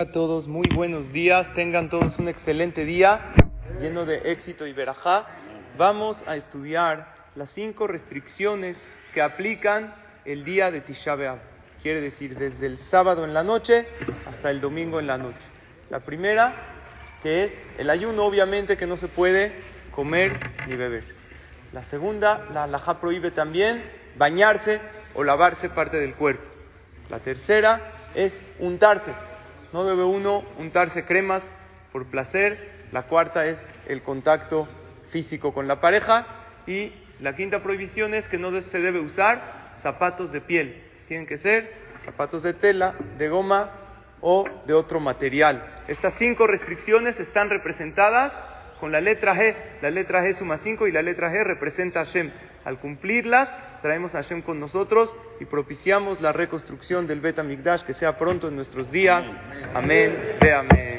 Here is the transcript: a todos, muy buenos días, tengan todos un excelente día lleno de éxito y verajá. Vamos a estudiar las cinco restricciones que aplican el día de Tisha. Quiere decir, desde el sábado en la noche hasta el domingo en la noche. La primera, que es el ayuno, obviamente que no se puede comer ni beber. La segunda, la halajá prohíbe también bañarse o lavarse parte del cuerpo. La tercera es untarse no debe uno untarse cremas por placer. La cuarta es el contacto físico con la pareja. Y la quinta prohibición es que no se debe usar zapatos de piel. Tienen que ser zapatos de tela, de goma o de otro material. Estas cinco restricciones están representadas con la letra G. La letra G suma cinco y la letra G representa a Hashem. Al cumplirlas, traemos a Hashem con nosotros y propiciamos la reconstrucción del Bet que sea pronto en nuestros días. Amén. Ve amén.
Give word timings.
a 0.00 0.12
todos, 0.12 0.46
muy 0.46 0.68
buenos 0.72 1.12
días, 1.12 1.52
tengan 1.56 1.90
todos 1.90 2.16
un 2.20 2.28
excelente 2.28 2.84
día 2.84 3.32
lleno 3.80 4.06
de 4.06 4.30
éxito 4.30 4.64
y 4.64 4.72
verajá. 4.72 5.26
Vamos 5.76 6.22
a 6.28 6.36
estudiar 6.36 7.16
las 7.34 7.50
cinco 7.50 7.88
restricciones 7.88 8.76
que 9.12 9.20
aplican 9.20 9.92
el 10.24 10.44
día 10.44 10.70
de 10.70 10.82
Tisha. 10.82 11.16
Quiere 11.82 12.00
decir, 12.00 12.38
desde 12.38 12.66
el 12.66 12.78
sábado 12.92 13.24
en 13.24 13.34
la 13.34 13.42
noche 13.42 13.88
hasta 14.24 14.52
el 14.52 14.60
domingo 14.60 15.00
en 15.00 15.08
la 15.08 15.18
noche. 15.18 15.44
La 15.90 15.98
primera, 15.98 16.54
que 17.20 17.46
es 17.46 17.52
el 17.78 17.90
ayuno, 17.90 18.24
obviamente 18.24 18.76
que 18.76 18.86
no 18.86 18.98
se 18.98 19.08
puede 19.08 19.50
comer 19.90 20.38
ni 20.68 20.76
beber. 20.76 21.02
La 21.72 21.82
segunda, 21.86 22.46
la 22.54 22.62
halajá 22.62 23.00
prohíbe 23.00 23.32
también 23.32 23.82
bañarse 24.16 24.80
o 25.16 25.24
lavarse 25.24 25.68
parte 25.70 25.96
del 25.96 26.14
cuerpo. 26.14 26.44
La 27.10 27.18
tercera 27.18 27.80
es 28.14 28.32
untarse 28.60 29.27
no 29.72 29.84
debe 29.84 30.04
uno 30.04 30.44
untarse 30.58 31.04
cremas 31.04 31.42
por 31.92 32.06
placer. 32.06 32.86
La 32.92 33.02
cuarta 33.02 33.46
es 33.46 33.58
el 33.86 34.02
contacto 34.02 34.68
físico 35.10 35.52
con 35.52 35.68
la 35.68 35.80
pareja. 35.80 36.26
Y 36.66 36.92
la 37.20 37.34
quinta 37.36 37.62
prohibición 37.62 38.14
es 38.14 38.26
que 38.26 38.38
no 38.38 38.50
se 38.60 38.78
debe 38.78 39.00
usar 39.00 39.40
zapatos 39.82 40.32
de 40.32 40.40
piel. 40.40 40.82
Tienen 41.08 41.26
que 41.26 41.38
ser 41.38 41.72
zapatos 42.04 42.42
de 42.42 42.54
tela, 42.54 42.94
de 43.18 43.28
goma 43.28 43.70
o 44.20 44.44
de 44.66 44.74
otro 44.74 45.00
material. 45.00 45.62
Estas 45.88 46.14
cinco 46.18 46.46
restricciones 46.46 47.18
están 47.20 47.50
representadas 47.50 48.32
con 48.80 48.92
la 48.92 49.00
letra 49.00 49.34
G. 49.34 49.54
La 49.82 49.90
letra 49.90 50.22
G 50.22 50.36
suma 50.38 50.58
cinco 50.62 50.86
y 50.86 50.92
la 50.92 51.02
letra 51.02 51.30
G 51.30 51.44
representa 51.44 52.00
a 52.00 52.04
Hashem. 52.04 52.30
Al 52.64 52.78
cumplirlas, 52.78 53.48
traemos 53.80 54.14
a 54.14 54.22
Hashem 54.22 54.42
con 54.42 54.60
nosotros 54.60 55.14
y 55.40 55.44
propiciamos 55.44 56.20
la 56.20 56.32
reconstrucción 56.32 57.06
del 57.06 57.20
Bet 57.20 57.38
que 57.84 57.94
sea 57.94 58.18
pronto 58.18 58.48
en 58.48 58.56
nuestros 58.56 58.90
días. 58.90 59.24
Amén. 59.74 60.36
Ve 60.40 60.52
amén. 60.52 60.98